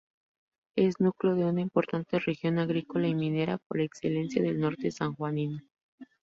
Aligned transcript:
Es 0.75 0.99
núcleo 0.99 1.35
de 1.35 1.45
una 1.45 1.61
importante 1.61 2.17
región 2.17 2.57
agrícola 2.57 3.07
y 3.07 3.13
minera 3.13 3.59
por 3.67 3.79
excelencia 3.81 4.41
del 4.41 4.59
norte 4.59 4.89
sanjuanino. 4.89 5.59